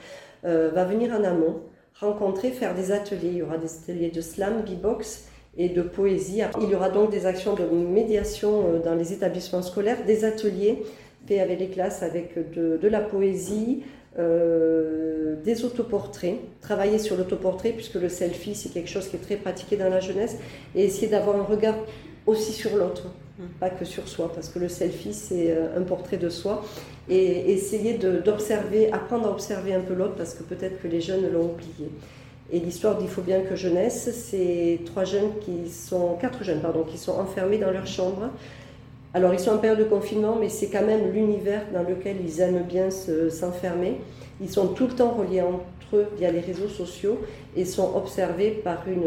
[0.45, 1.57] euh, va venir en amont
[1.99, 3.31] rencontrer, faire des ateliers.
[3.33, 6.43] Il y aura des ateliers de slam, b-box et de poésie.
[6.63, 10.85] Il y aura donc des actions de médiation euh, dans les établissements scolaires, des ateliers
[11.27, 13.83] faits avec les classes avec de, la poésie,
[14.21, 19.37] euh, des autoportraits, travailler sur l'autoportrait puisque le selfie c'est quelque chose qui est très
[19.37, 20.39] pratiqué dans la jeunesse
[20.75, 21.75] et essayer d'avoir un regard
[22.29, 23.05] aussi sur l'autre,
[23.59, 26.63] pas que sur soi, parce que le selfie c'est euh, un portrait de soi
[27.09, 31.31] et essayer d'observer, apprendre à observer un peu l'autre parce que peut-être que les jeunes
[31.33, 31.91] l'ont oublié.
[32.53, 36.61] Et l'histoire d'Il faut bien que je naisse, c'est trois jeunes qui sont, quatre jeunes
[36.61, 38.31] pardon, qui sont enfermés dans leur chambre.
[39.15, 42.41] Alors ils sont en période de confinement, mais c'est quand même l'univers dans lequel ils
[42.41, 44.01] aiment bien s'enfermer.
[44.41, 45.43] ils sont tout le temps reliés
[45.95, 47.21] eux via les réseaux sociaux
[47.57, 49.07] et sont observés par une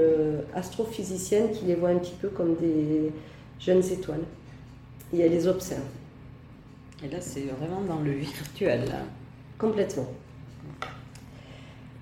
[0.56, 3.12] astrophysicienne qui les voit un petit peu comme des
[3.60, 4.24] jeunes étoiles.
[5.14, 5.82] Et elle les observe.
[7.04, 8.82] Et là, c'est vraiment dans le virtuel.
[9.58, 10.08] Complètement.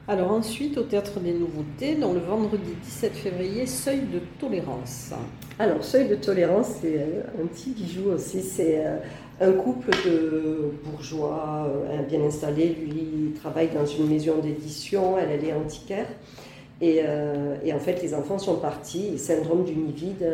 [0.10, 5.12] Alors ensuite, au Théâtre des Nouveautés, dans le vendredi 17 février, Seuil de tolérance.
[5.60, 8.42] Alors, Seuil de tolérance, c'est euh, un petit bijou aussi.
[8.42, 8.98] C'est euh,
[9.42, 12.76] un couple de bourgeois euh, bien installés.
[12.82, 16.08] Lui, il travaille dans une maison d'édition, elle, est antiquaire.
[16.82, 17.02] Et,
[17.66, 20.26] et, en fait, les enfants sont partis, syndrome du nid vide,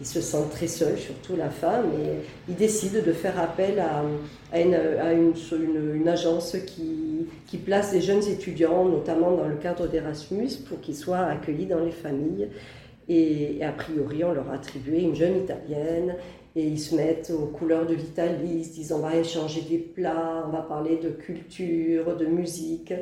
[0.00, 4.58] il se sent très seul, surtout la femme, et il décide de faire appel à,
[4.58, 11.26] une, agence qui, place des jeunes étudiants, notamment dans le cadre d'Erasmus, pour qu'ils soient
[11.26, 12.48] accueillis dans les familles.
[13.08, 16.14] Et, a priori, on leur a attribué une jeune italienne,
[16.56, 19.78] et ils se mettent aux couleurs de l'Italie, ils se disent on va échanger des
[19.78, 22.92] plats, on va parler de culture, de musique.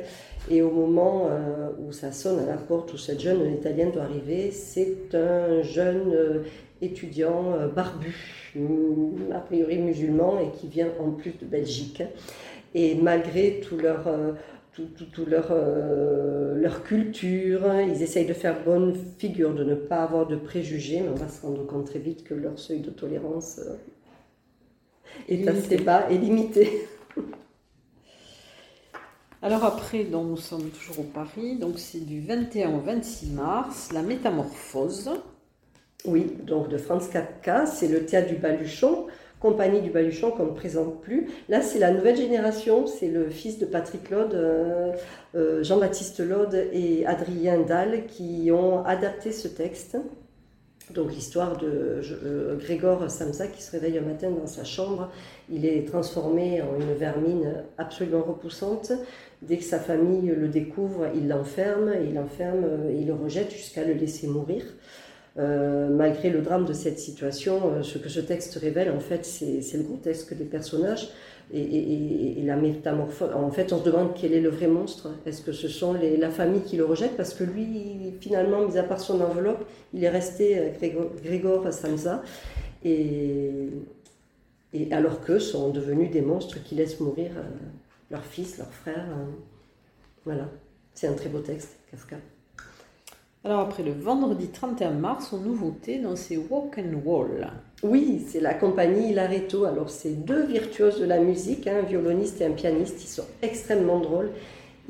[0.51, 4.03] Et au moment euh, où ça sonne à la porte, où cette jeune italienne doit
[4.03, 6.43] arriver, c'est un jeune euh,
[6.81, 8.15] étudiant euh, barbu,
[8.55, 12.03] mm, a priori musulman, et qui vient en plus de Belgique.
[12.75, 14.07] Et malgré tout leur,
[14.77, 20.03] euh, tout, leur, euh, leur culture, ils essayent de faire bonne figure, de ne pas
[20.03, 22.89] avoir de préjugés, mais on va se rendre compte très vite que leur seuil de
[22.89, 23.61] tolérance
[25.27, 26.87] est assez bas et limité.
[29.41, 33.89] Alors après, donc, nous sommes toujours au Paris, donc c'est du 21 au 26 mars,
[33.93, 35.09] la métamorphose.
[36.05, 39.07] Oui, donc de Franz Kafka, c'est le théâtre du Baluchon,
[39.39, 41.29] compagnie du Baluchon qu'on ne présente plus.
[41.47, 44.91] Là, c'est la nouvelle génération, c'est le fils de Patrick Lode, euh,
[45.35, 49.97] euh, Jean-Baptiste Lode et Adrien Dalle qui ont adapté ce texte.
[50.93, 55.11] Donc l'histoire de euh, Grégor Samsa qui se réveille un matin dans sa chambre,
[55.49, 58.91] il est transformé en une vermine absolument repoussante.
[59.43, 63.93] Dès que sa famille le découvre, il l'enferme, il l'enferme, il le rejette jusqu'à le
[63.93, 64.63] laisser mourir.
[65.39, 69.25] Euh, malgré le drame de cette situation, euh, ce que ce texte révèle, en fait,
[69.25, 71.07] c'est le grotesque des personnages
[71.53, 73.29] et, la métamorphose.
[73.33, 75.11] En fait, on se demande quel est le vrai monstre.
[75.25, 77.15] Est-ce que ce sont les, la famille qui le rejette?
[77.15, 82.21] Parce que lui, finalement, mis à part son enveloppe, il est resté euh, Grégor, Samsa.
[82.83, 83.69] Et,
[84.91, 87.31] alors qu'eux sont devenus des monstres qui laissent mourir
[88.11, 89.07] leurs fils, leurs frères.
[90.25, 90.47] Voilà.
[90.93, 92.17] C'est un très beau texte, Kafka.
[93.45, 97.47] Alors après le vendredi 31 mars, aux nouveautés dans ces Walk and Wall.
[97.83, 99.63] Oui, c'est la compagnie Ilareto.
[99.63, 103.01] Alors c'est deux virtuoses de la musique, un violoniste et un pianiste.
[103.01, 104.31] Ils sont extrêmement drôles.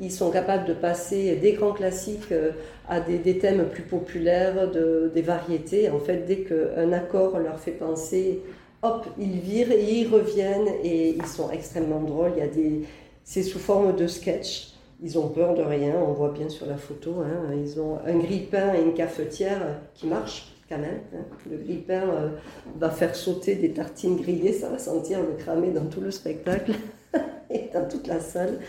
[0.00, 2.50] Ils sont capables de passer des grands classiques euh,
[2.88, 5.88] à des, thèmes plus populaires, de, des variétés.
[5.88, 8.40] En fait, dès qu'un accord leur fait penser,
[8.82, 12.32] hop, ils virent et ils reviennent et ils sont extrêmement drôles.
[12.36, 12.84] Il y a
[13.22, 14.69] c'est sous forme de sketch.
[15.02, 17.16] Ils ont peur de rien, on voit bien sur la photo.
[17.20, 17.54] Hein.
[17.54, 21.00] Ils ont un grille-pain et une cafetière qui marchent quand même.
[21.14, 21.24] Hein.
[21.50, 22.28] Le grille-pain euh,
[22.76, 26.74] va faire sauter des tartines grillées, ça va sentir le cramer dans tout le spectacle
[27.50, 28.60] et dans toute la salle.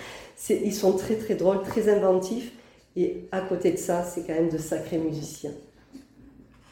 [0.50, 2.54] Ils sont très très drôles, très inventifs.
[2.96, 5.54] Et à côté de ça, c'est quand même de sacrés musiciens.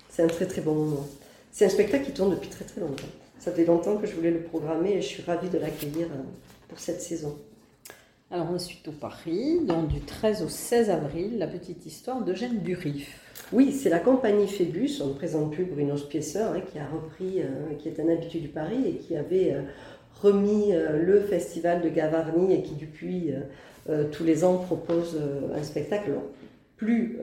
[0.10, 1.08] C'est un très très bon moment.
[1.52, 3.08] C'est un spectacle qui tourne depuis très très longtemps.
[3.40, 6.24] Ça fait longtemps que je voulais le programmer et je suis ravie de l'accueillir euh,
[6.68, 7.38] pour cette saison.
[8.32, 13.20] Alors ensuite au Paris, du 13 au 16 avril, la petite histoire d'Eugène Durif.
[13.52, 17.42] Oui, c'est la compagnie Phébus, on ne présente plus Bruno Spiesser, hein, qui a repris,
[17.42, 19.62] euh, qui est un habitué du Paris et qui avait euh,
[20.22, 23.34] remis euh, le festival de Gavarnie et qui depuis
[24.12, 25.20] tous les ans propose
[25.56, 26.12] un spectacle.
[26.78, 27.18] plus,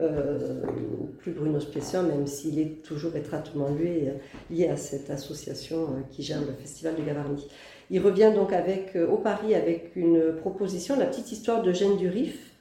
[1.19, 4.11] plus Bruno Spiesser, même s'il est toujours étroitement lié,
[4.51, 7.47] lié à cette association qui gère le festival de Gavarnie.
[7.89, 12.51] Il revient donc euh, au Paris avec une proposition, la petite histoire de Jeanne Durif.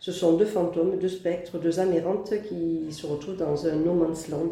[0.00, 4.28] Ce sont deux fantômes, deux spectres, deux amérantes qui se retrouvent dans un no man's
[4.28, 4.50] land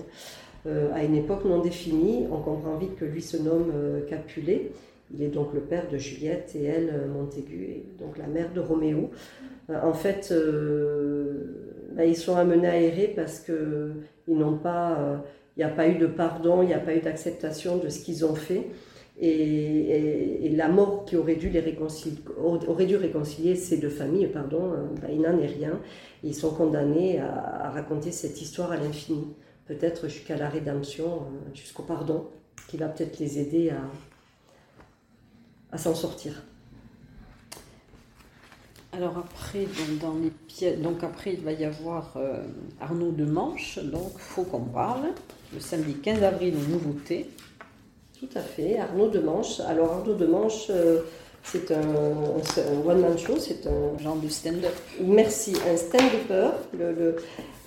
[0.66, 2.26] euh, à une époque non définie.
[2.30, 4.70] On comprend vite que lui se nomme euh, Capulet.
[5.12, 8.60] Il est donc le père de Juliette et elle Montaigu, et donc la mère de
[8.60, 9.10] Roméo.
[9.68, 10.32] en fait,
[11.96, 13.90] ben, ils sont amenés à errer parce que
[14.28, 15.20] ils n'ont pas,
[15.56, 17.98] il n'y a pas eu de pardon, il n'y a pas eu d'acceptation de ce
[18.04, 18.68] qu'ils ont fait.
[19.20, 24.72] Et, la mort qui aurait dû, les réconcilier, aurait dû réconcilier ces deux familles, pardon,
[25.08, 25.80] il n'en est rien.
[26.22, 29.28] Ils sont condamnés à, raconter cette histoire à l'infini,
[29.66, 31.22] peut-être jusqu'à la rédemption,
[31.54, 32.28] jusqu'au pardon,
[32.68, 33.80] qui va peut-être les aider à,
[35.72, 36.42] à s'en sortir.
[38.92, 39.66] Alors après,
[40.00, 42.42] dans les pièces, donc après il va y avoir euh,
[42.80, 45.12] Arnaud de Manche, donc faut qu'on parle,
[45.54, 47.30] le samedi 15 avril aux nouveautés.
[48.20, 49.60] Tout à fait, Arnaud de Manche.
[49.60, 50.98] Alors Arnaud de Manche, euh,
[51.42, 51.80] c'est un,
[52.86, 54.74] one-man show, c'est un genre de stand-up.
[55.02, 56.50] Merci, un stand-upper.
[56.78, 57.16] Le,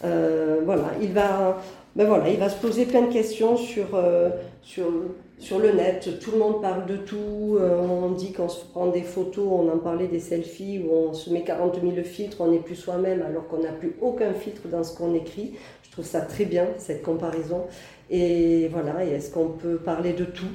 [0.04, 1.60] euh, voilà, il va,
[1.96, 4.00] ben voilà, il va se poser plein de questions sur,
[4.62, 4.86] sur
[5.44, 7.58] sur le net, tout le monde parle de tout.
[7.60, 11.14] Euh, on dit qu'on se prend des photos, on en parlait des selfies, où on
[11.14, 14.70] se met 40 000 filtres, on n'est plus soi-même alors qu'on n'a plus aucun filtre
[14.70, 15.56] dans ce qu'on écrit.
[15.84, 17.66] Je trouve ça très bien, cette comparaison.
[18.16, 20.54] Et voilà, est-ce qu'on peut parler de tout?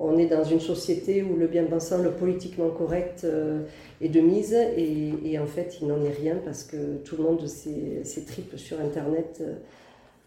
[0.00, 3.62] On est dans une société où le bien pensant, le politiquement correct euh,
[4.00, 7.46] est de mise, et, en fait, il n'en est rien parce que tout le monde
[7.46, 9.40] s'est tripe sur Internet.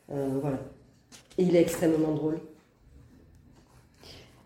[0.10, 0.60] Euh, voilà.
[1.38, 2.40] Et il est extrêmement drôle.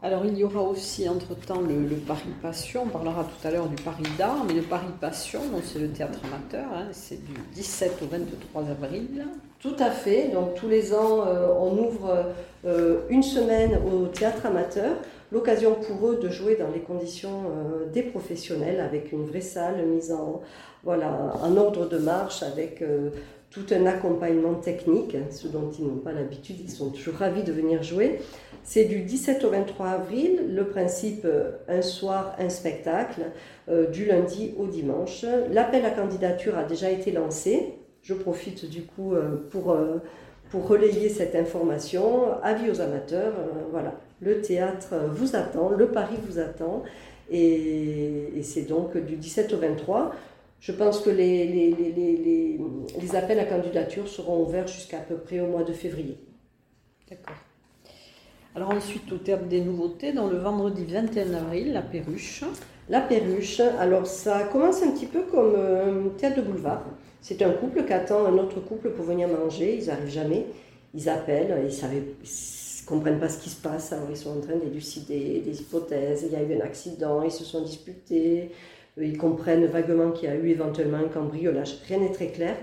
[0.04, 3.76] Alors il y aura aussi entre-temps le, Paris Passion, on parlera tout à l'heure du
[3.84, 8.08] Paris d'art, mais le Paris Passion, c'est le théâtre amateur, hein, c'est du 17 au
[8.08, 9.28] 23 avril.
[9.60, 12.34] Tout à fait, donc tous les ans euh, on ouvre
[12.66, 14.96] euh, une semaine au théâtre amateur,
[15.32, 19.86] l'occasion pour eux de jouer dans les conditions euh, des professionnels avec une vraie salle
[19.86, 20.42] mise en,
[20.84, 22.84] voilà, en ordre de marche avec
[23.52, 27.44] tout un accompagnement technique, hein, ce dont ils n'ont pas l'habitude, ils sont toujours ravis
[27.44, 28.22] de venir jouer.
[28.64, 33.24] C'est du 17 au 23 avril, le principe euh, un soir, un spectacle,
[33.70, 35.26] euh, du lundi au dimanche.
[35.52, 37.74] L'appel à candidature a déjà été lancé.
[38.02, 39.76] Je profite du coup euh, pour,
[40.50, 42.42] pour relayer cette information.
[42.44, 43.34] Avis aux amateurs,
[43.72, 46.84] voilà, le théâtre vous attend, le Paris vous attend.
[47.32, 50.14] Et, c'est donc du 17 au 23.
[50.62, 52.60] Je pense que les, les, les,
[53.02, 56.18] les appels à candidature seront ouverts jusqu'à peu près au mois de février.
[57.10, 57.36] D'accord.
[58.56, 62.44] Alors ensuite, au terme des nouveautés, dans le vendredi 21 avril, la perruche.
[62.90, 66.86] La perruche, alors ça commence un petit peu comme un théâtre de boulevard.
[67.22, 70.46] C'est un couple qui attend un autre couple pour venir manger, ils n'arrivent jamais,
[70.94, 74.58] ils appellent, ils ne comprennent pas ce qui se passe, alors ils sont en train
[74.58, 78.52] d'élucider des hypothèses, il y a eu un accident, ils se sont disputés,
[79.00, 82.56] ils comprennent vaguement qu'il y a eu éventuellement un cambriolage, rien n'est très clair.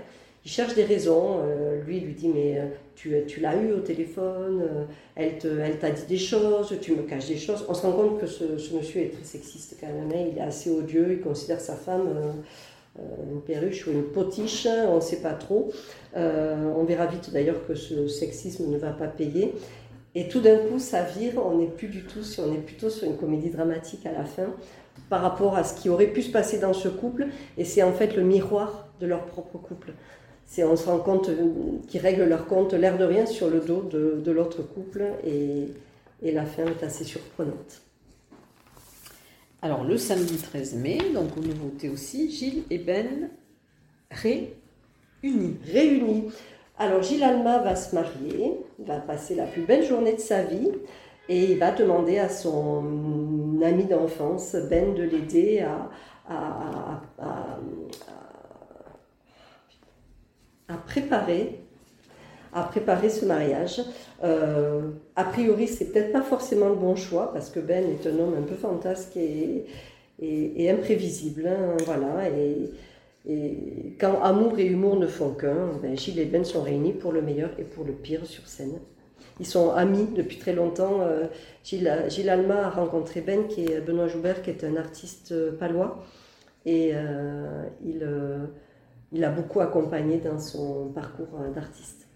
[0.45, 2.65] Ils cherchent des raisons, euh, lui lui dit mais euh,
[2.99, 4.83] tu, tu l'as eu au téléphone, euh,
[5.15, 7.65] elle, elle t'a dit des choses, tu me caches des choses.
[7.69, 8.43] On se rend compte que ce,
[8.75, 10.27] monsieur est très sexiste quand même, hein.
[10.29, 12.31] il est assez odieux, il considère sa femme euh,
[12.99, 15.71] euh, une perruche ou une potiche, on ne sait pas trop.
[16.13, 19.53] on verra vite d'ailleurs que ce sexisme ne va pas payer.
[20.15, 23.07] Et tout d'un coup, ça vire, on n'est plus du tout, on est plutôt sur
[23.07, 24.53] une comédie dramatique à la fin
[25.09, 27.93] par rapport à ce qui aurait pu se passer dans ce couple, et c'est en
[27.93, 29.93] fait le miroir de leur propre couple
[30.57, 31.29] on se rend compte
[31.87, 35.67] qu'ils règlent leur compte l'air de rien sur le dos de, l'autre couple et,
[36.21, 37.81] la fin est assez surprenante.
[39.61, 43.29] Alors le samedi 13 mai, donc aux nouveautés aussi, Gilles et Ben
[44.11, 44.53] réunis.
[45.71, 46.31] Réunis.
[46.77, 50.71] Alors Gilles Alma va se marier, va passer la plus belle journée de sa vie
[51.27, 52.81] et il va demander à son
[53.61, 55.89] ami d'enfance, Ben, de l'aider à
[60.75, 61.59] préparer,
[63.09, 63.81] ce mariage.
[64.23, 64.81] Euh,
[65.15, 68.35] a priori, c'est peut-être pas forcément le bon choix parce que Ben est un homme
[68.37, 69.65] un peu fantasque et,
[70.69, 71.47] imprévisible.
[71.47, 72.29] Hein, voilà,
[73.99, 77.21] quand amour et humour ne font qu'un, ben Gilles et Ben sont réunis pour le
[77.21, 78.79] meilleur et pour le pire sur scène.
[79.39, 81.01] Ils sont amis depuis très longtemps.
[81.01, 81.25] Euh,
[81.63, 86.03] Gilles, Gilles, Alma a rencontré Ben, qui est Benoît Joubert, qui est un artiste palois.
[86.65, 88.05] Et euh, il
[89.11, 92.07] il a beaucoup accompagné dans son parcours euh, d'artiste.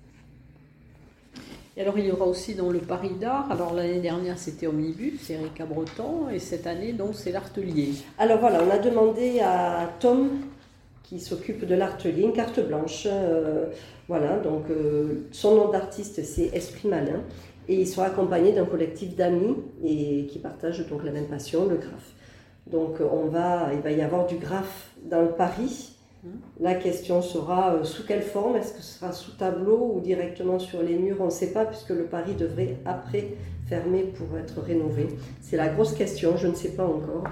[1.75, 5.27] Et alors il y aura aussi dans le Paris d'art, alors l'année dernière c'était Omnibus,
[5.31, 7.93] Erika Breton, et cette année donc c'est l'Artelier.
[8.19, 10.29] Alors voilà, on a demandé à Tom,
[11.21, 13.07] s'occupe de l'Artelier, une carte blanche.
[13.09, 13.65] Euh,
[14.07, 17.21] voilà, donc euh, son nom d'artiste c'est Esprit Malin,
[17.67, 21.75] et il sera accompagné d'un collectif d'amis et qui partagent donc la même passion, le
[21.75, 22.11] graphe.
[22.67, 25.92] Donc on va, il va y avoir du graphe dans le Paris,
[26.59, 28.55] La question sera euh, sous quelle forme?
[28.55, 31.17] Est-ce que ce sera sous tableau ou directement sur les murs?
[31.19, 33.35] On ne sait pas puisque le Paris devrait après
[33.67, 35.07] fermer pour être rénové.
[35.41, 37.25] C'est la grosse question, je ne sais pas encore.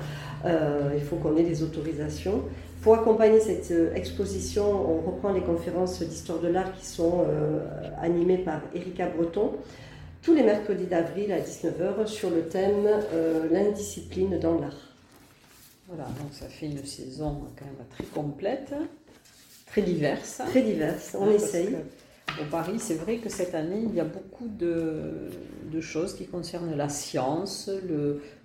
[0.46, 2.42] Euh, il faut qu'on ait des autorisations.
[2.82, 7.26] Pour accompagner cette euh, exposition, on reprend les conférences d'histoire de l'art qui sont
[8.02, 9.52] animées par Erika Breton
[10.22, 12.88] tous les mercredis d'avril à 19h sur le thème
[13.52, 14.91] l'indiscipline dans l'art.
[15.94, 18.74] Voilà, donc ça fait une saison quand même très complète,
[19.66, 20.42] très diverse.
[20.50, 21.76] Très diverse, on essaye.
[22.40, 26.78] Au Paris, c'est vrai que cette année, il y a beaucoup de, choses qui concernent
[26.78, 27.70] la science,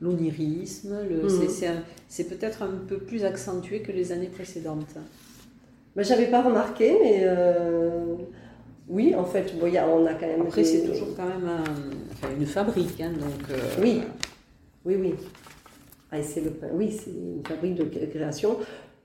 [0.01, 0.99] l'onirisme.
[1.09, 1.83] Mhm.
[2.09, 4.97] C'est peut-être un peu plus accentué que les années précédentes.
[5.95, 8.17] Je n'avais pas remarqué, mais euh,
[8.89, 10.43] oui, en fait, on a quand même.
[10.43, 11.49] Après, c'est toujours quand même
[12.41, 13.01] une fabrique.
[13.01, 14.03] Hein, donc, euh, oui,
[14.85, 15.15] oui, oui.
[16.13, 18.59] Ah, c'est le, oui, c'est une fabrique de création.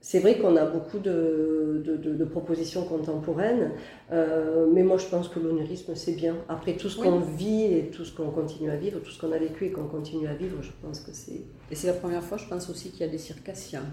[0.04, 3.72] C'est vrai qu'on a beaucoup de, de, propositions contemporaines,
[4.12, 6.38] euh, mais moi je pense que l'onirisme c'est bien.
[6.50, 9.32] Après tout ce qu'on vit et tout ce qu'on continue à vivre, tout ce qu'on
[9.32, 11.42] a vécu et qu'on continue à vivre, je pense que c'est.
[11.70, 13.84] Et c'est la première fois, je pense aussi qu'il y a des circassiens.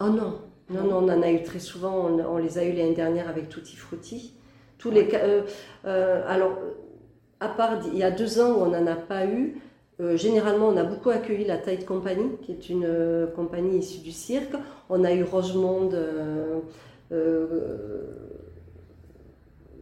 [0.00, 2.94] Oh non, non, non, on en a eu très souvent, on, les a eu l'année
[2.94, 4.34] dernière avec Tutti Frutti.
[4.76, 5.44] Tous les, euh,
[5.86, 6.58] euh, alors,
[7.40, 9.62] à part il y a deux ans où on n'en a pas eu,
[10.00, 14.00] euh, généralement, on a beaucoup accueilli la Tide Company, qui est une euh, compagnie issue
[14.00, 14.54] du cirque.
[14.88, 16.60] On a eu Rosemonde euh,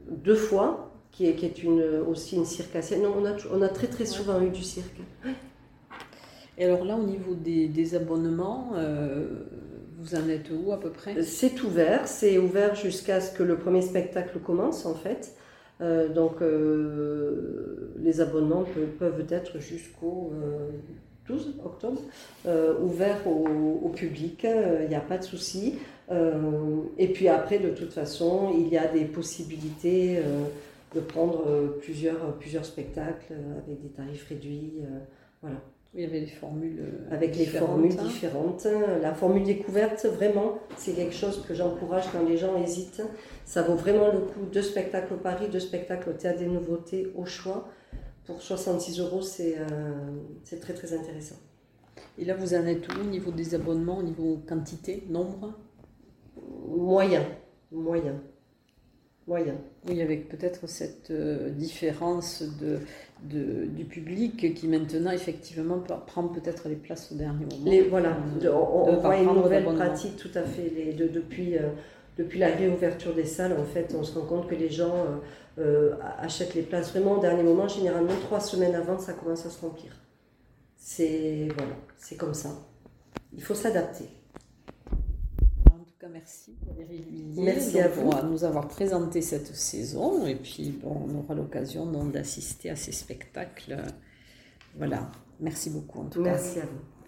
[0.08, 3.02] deux fois, qui est, qui est une, aussi une circassienne.
[3.02, 5.00] Non, on a, on a très très souvent eu du cirque.
[6.58, 8.72] Et alors là, au niveau des, des abonnements,
[9.98, 11.22] vous en êtes où à peu près?
[11.22, 15.34] C'est ouvert, c'est ouvert jusqu'à ce que le premier spectacle commence en fait.
[15.82, 18.64] Euh, donc euh, les abonnements
[18.98, 20.32] peuvent être jusqu'au
[21.26, 22.00] 12 euh, octobre,
[22.80, 25.78] ouverts au, public, il n'y a pas de souci.
[26.10, 30.20] et puis après, de toute façon, il y a des possibilités
[30.94, 34.80] de prendre plusieurs, plusieurs spectacles avec des tarifs réduits.
[35.40, 35.56] voilà.
[35.94, 36.80] Il y avait des formules.
[36.80, 38.04] Euh, Avec les formules hein.
[38.04, 38.66] différentes.
[39.02, 43.02] La formule découverte, vraiment, c'est quelque chose que j'encourage quand les gens hésitent.
[43.44, 44.46] Ça vaut vraiment le coup.
[44.50, 47.68] Deux spectacles au Paris, deux spectacles au Théâtre des Nouveautés au choix.
[48.24, 49.90] Pour 66 euros, euh,
[50.44, 51.36] c'est très très intéressant.
[52.18, 55.52] Et là, vous en êtes où au niveau des abonnements, au niveau quantité, nombre?
[56.68, 57.26] Moyen.
[57.70, 58.14] Moyen.
[59.28, 59.54] Moyen.
[59.88, 66.74] Oui, avec peut-être cette euh, différence de, du public qui maintenant effectivement prend peut-être les
[66.74, 67.70] places au dernier moment.
[67.70, 68.16] Les, voilà,
[68.52, 71.68] on, voit une nouvelle pratique tout à fait les, depuis, euh,
[72.18, 73.56] depuis la réouverture des salles.
[73.58, 75.06] En fait, on se rend compte que les gens
[75.58, 77.68] euh, achètent les places vraiment au dernier moment.
[77.68, 79.92] Généralement, trois semaines avant, ça commence à se remplir.
[80.76, 82.50] C'est voilà, c'est comme ça.
[83.32, 84.06] Il faut s'adapter
[86.08, 87.04] merci Valérie
[87.36, 88.10] Merci à vous.
[88.10, 90.26] Pour nous avoir présenté cette saison.
[90.26, 93.76] Et puis, bon, on aura l'occasion d'assister à ces spectacles.
[94.76, 95.10] Voilà.
[95.40, 96.30] Merci beaucoup en tout cas.
[96.30, 97.01] Merci à vous.